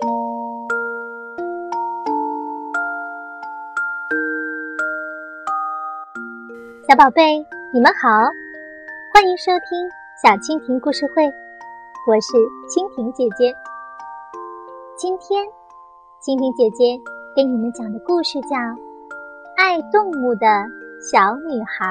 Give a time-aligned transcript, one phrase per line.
[0.00, 0.06] 小
[6.96, 8.08] 宝贝，你们好，
[9.12, 9.90] 欢迎收听
[10.22, 11.24] 小蜻蜓故事会，
[12.06, 12.36] 我是
[12.68, 13.52] 蜻蜓姐姐。
[14.96, 15.44] 今天，
[16.22, 16.96] 蜻蜓姐姐
[17.34, 18.56] 给你们讲的故事叫
[19.56, 20.46] 《爱动物的
[21.00, 21.86] 小女孩》。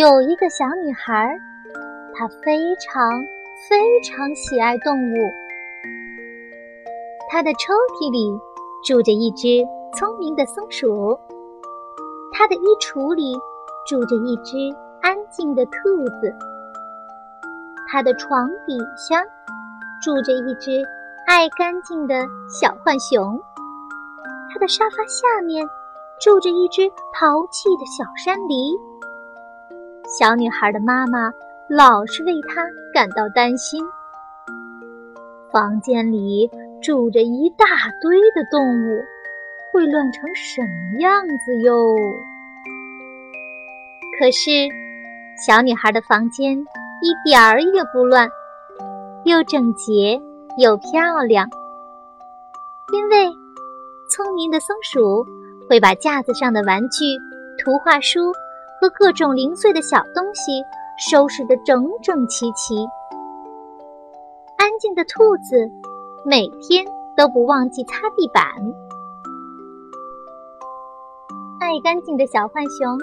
[0.00, 1.38] 有一个小女孩，
[2.14, 3.12] 她非常
[3.68, 5.14] 非常喜爱动物，
[7.30, 8.40] 他的抽屉里
[8.82, 9.64] 住着一只
[9.96, 11.16] 聪明的松鼠。
[12.32, 13.32] 他的衣橱里
[13.86, 14.56] 住着一只
[15.00, 15.72] 安静的兔
[16.20, 16.34] 子，
[17.88, 19.22] 他的床底下
[20.02, 20.82] 住着一只
[21.28, 23.40] 爱干净的小浣熊，
[24.52, 25.64] 他的沙发下面
[26.20, 28.76] 住着一只淘气的小山狸。
[30.18, 31.30] 小女孩的妈妈
[31.68, 33.82] 老是为她感到担心。
[35.50, 36.50] 房间里
[36.82, 37.66] 住着一大
[38.00, 39.02] 堆的动物。
[39.72, 41.96] 会乱成什么样子哟？
[44.18, 44.68] 可是，
[45.46, 46.58] 小女孩的房间
[47.00, 48.28] 一点儿也不乱，
[49.24, 50.20] 又整洁
[50.58, 51.48] 又漂亮。
[52.92, 53.24] 因为
[54.10, 55.24] 聪明的松鼠
[55.70, 57.06] 会把架子上的玩具、
[57.56, 58.30] 图画书
[58.78, 60.62] 和各种零碎的小东西
[61.10, 62.86] 收拾得整整齐齐。
[64.56, 65.68] 安静的兔子
[66.24, 66.86] 每天
[67.16, 68.44] 都不忘记擦地板。
[71.60, 72.96] 爱干净的小浣熊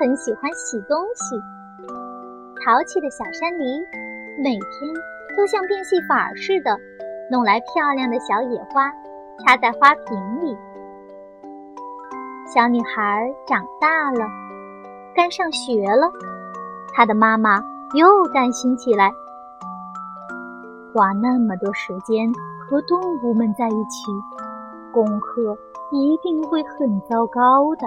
[0.00, 1.36] 很喜欢洗东西，
[2.64, 3.84] 淘气的小山狸
[4.42, 4.94] 每天
[5.36, 6.74] 都像变戏法似的
[7.30, 8.90] 弄来漂亮的小野花，
[9.44, 10.56] 插在花瓶里。
[12.46, 14.26] 小女孩长大了，
[15.14, 16.10] 该上学了，
[16.92, 17.62] 他的妈妈
[17.94, 19.12] 又担心起来：
[20.92, 24.10] 花那么多时间和动物们在一起，
[24.92, 25.56] 功课。
[25.94, 27.86] 一定会很糟糕的。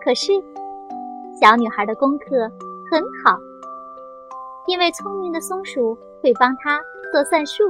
[0.00, 0.30] 可是，
[1.40, 2.48] 小女孩的功课
[2.88, 3.36] 很好，
[4.68, 6.80] 因为聪明的松鼠会帮她
[7.10, 7.64] 做算术。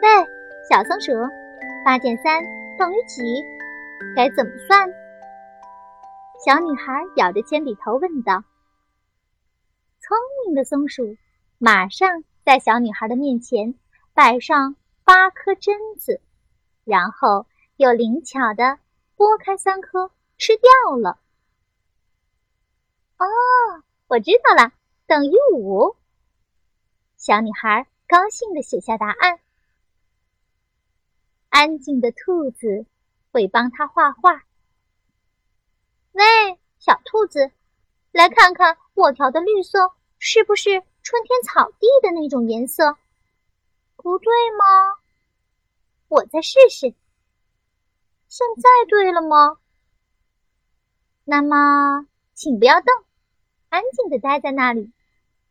[0.00, 0.08] 喂，
[0.70, 1.12] 小松鼠，
[1.84, 2.40] 八减三
[2.78, 3.44] 等于几？
[4.14, 4.88] 该怎么算？
[6.42, 8.44] 小女孩咬着铅笔头问道。
[10.00, 11.18] 聪明的松鼠
[11.58, 13.74] 马上在小女孩的面前
[14.14, 14.74] 摆上
[15.04, 16.22] 八颗榛子。
[16.84, 17.46] 然后
[17.76, 18.78] 又灵巧的
[19.16, 21.20] 拨开三颗，吃掉了。
[23.18, 23.26] 哦，
[24.08, 24.72] 我知道了，
[25.06, 25.94] 等于五。
[27.18, 29.40] 小女孩高兴的写下答案。
[31.50, 32.86] 安静的兔子
[33.30, 34.42] 会帮她画画。
[37.20, 37.50] 兔子，
[38.12, 40.70] 来看看我调的绿色是不是
[41.02, 42.96] 春天草地的那种颜色？
[43.96, 44.64] 不对吗？
[46.08, 46.94] 我再试试。
[48.26, 49.58] 现在对了吗？
[51.24, 52.88] 那么，请不要动，
[53.68, 54.90] 安静的待在那里。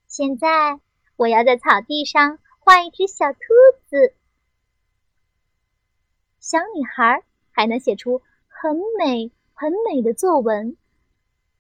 [0.08, 0.80] 现在，
[1.18, 3.40] 我要在草地上画一只小兔
[3.86, 4.16] 子。
[6.40, 10.76] 小女孩还能写出很美很美的作文，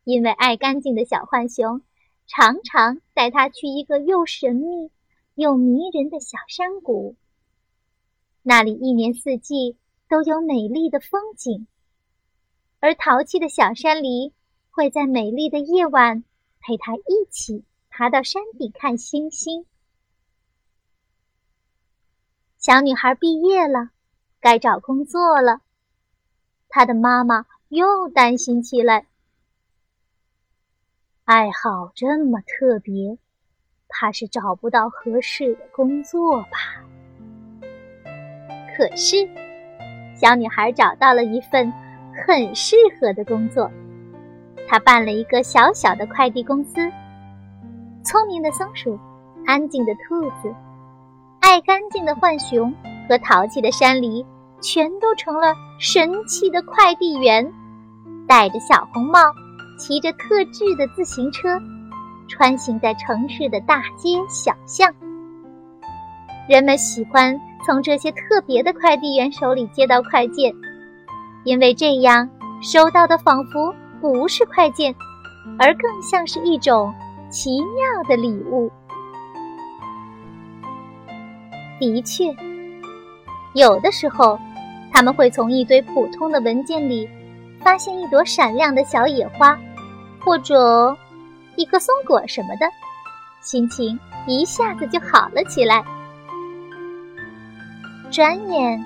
[0.04, 1.82] 因为爱干净的小浣熊
[2.26, 4.92] 常常带它去一个又神秘
[5.36, 7.16] 又迷人的小山谷。
[8.42, 9.78] 那里一年四季
[10.08, 11.68] 都有美丽的风景，
[12.80, 14.32] 而淘气的小山狸
[14.72, 16.24] 会在美丽的夜晚
[16.59, 19.66] 陪他一起爬到山顶看星星。
[22.58, 23.92] 小女孩毕业了，
[24.40, 25.62] 该找工作了，
[26.68, 29.08] 她的妈妈又担心起来。
[31.29, 33.16] 爱好这么特别，
[33.88, 36.81] 怕是找不到合适的工作吧。
[38.75, 39.29] 可是，
[40.16, 41.72] 小女孩找到了一份
[42.25, 43.69] 很适合的工作。
[44.67, 46.91] 她办了一个小小的快递公司。
[48.03, 49.00] 聪明的松鼠、
[49.46, 50.51] 安静的兔子、
[51.41, 52.73] 爱干净的浣熊
[53.08, 54.25] 和淘气的山狸，
[54.61, 57.53] 全都成了神奇的快递员，
[58.28, 59.20] 戴着小红帽，
[59.79, 61.59] 骑着特制的自行车，
[62.28, 64.93] 穿行在城市的大街小巷。
[66.47, 67.40] 人们喜欢。
[67.66, 70.55] 从这些特别的快递员手里接到快件，
[71.43, 72.28] 因为这样
[72.61, 74.96] 收到的仿佛不是快件，
[75.59, 76.91] 而更像是一种
[77.29, 78.72] 奇妙的礼物。
[81.82, 82.34] 的确，
[83.53, 84.40] 有的时候
[84.90, 87.08] 他们会从一堆普通的文件里
[87.59, 89.59] 发现一朵闪亮的小野花，
[90.24, 90.96] 或者
[91.56, 92.66] 一颗松果什么的，
[93.42, 95.84] 心情一下子就好了起来。
[98.12, 98.84] 转眼，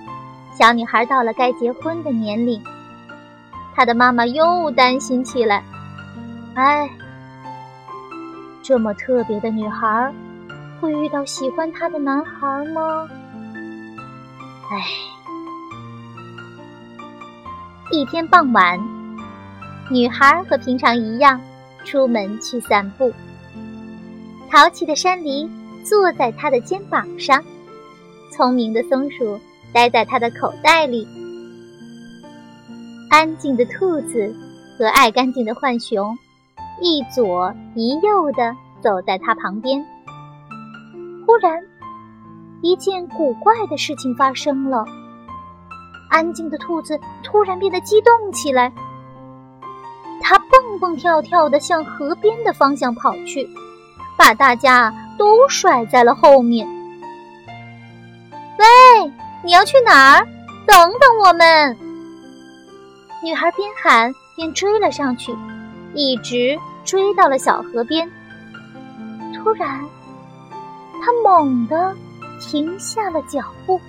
[0.58, 2.62] 小女孩到了该结婚的年龄，
[3.74, 5.64] 她的妈妈又担心起来。
[6.56, 6.90] 哎，
[8.62, 10.14] 这么特别的女孩，
[10.80, 13.08] 会遇到喜欢她的男孩吗？
[14.72, 14.86] 哎，
[17.92, 18.80] 一天傍晚，
[19.90, 21.40] 女孩和平常一样
[21.84, 23.12] 出门去散步。
[24.50, 25.50] 淘气的山狸
[25.84, 27.44] 坐在她的肩膀上，
[28.32, 29.40] 聪明的松鼠
[29.74, 31.08] 待在她的口袋里，
[33.10, 34.36] 安静的兔子
[34.78, 36.18] 和爱干净的浣熊。
[36.82, 39.86] 一左一右的走在他旁边。
[41.26, 41.62] 忽然，
[42.62, 44.84] 一件古怪的事情发生了。
[46.10, 48.74] 安静的兔子突然变得激动起来，
[50.24, 53.48] 他蹦蹦跳跳的向河边的方向跑去，
[54.18, 56.66] 把大家都甩在了后面。
[58.58, 59.12] 喂，
[59.44, 60.28] 你要去哪儿？
[60.66, 61.78] 等等我们！
[63.22, 65.36] 女孩边喊边追了上去。
[65.96, 68.10] 一直追到了小河边，
[69.36, 69.80] 突然，
[71.04, 71.96] 他猛地
[72.42, 73.80] 停下了脚步，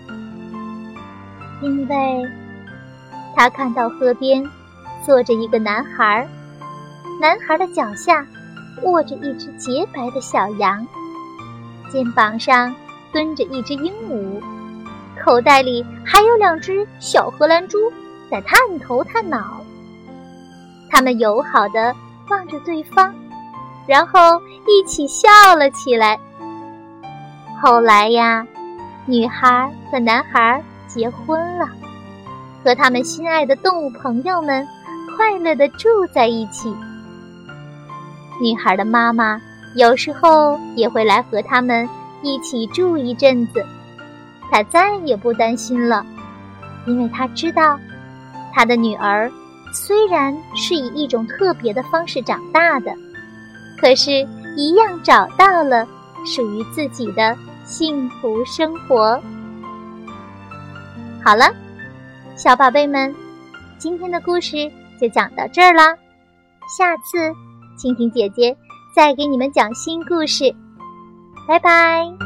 [1.62, 2.22] 因为
[3.34, 4.44] 他看到河边
[5.04, 6.26] 坐着一个男孩，
[7.20, 8.26] 男孩的脚下
[8.82, 10.86] 卧着一只洁白的小羊，
[11.90, 12.74] 肩膀上
[13.12, 14.42] 蹲着一只鹦鹉，
[15.22, 17.78] 口袋里还有两只小荷兰猪
[18.30, 19.60] 在探头探脑。
[20.90, 21.94] 他们友好的
[22.30, 23.14] 望着对方，
[23.86, 26.18] 然后一起笑了起来。
[27.60, 28.46] 后来呀，
[29.06, 31.68] 女孩和男孩结婚了，
[32.62, 34.66] 和他们心爱的动物朋友们
[35.16, 36.74] 快乐的住在一起。
[38.40, 39.40] 女孩的妈妈
[39.74, 41.88] 有时候也会来和他们
[42.22, 43.64] 一起住一阵子，
[44.50, 46.04] 她再也不担心了，
[46.86, 47.78] 因为她知道
[48.52, 49.30] 她的女儿。
[49.72, 52.94] 虽然是以一种特别的方式长大的，
[53.80, 54.24] 可是，
[54.56, 55.84] 一样找到了
[56.24, 59.20] 属于自己的幸福生活。
[61.24, 61.52] 好了，
[62.36, 63.12] 小宝贝们，
[63.78, 64.70] 今天的故事
[65.00, 65.96] 就讲到这儿啦。
[66.78, 67.18] 下次
[67.78, 68.56] 蜻蜓姐姐
[68.94, 70.54] 再给你们讲新故事，
[71.46, 72.23] 拜拜。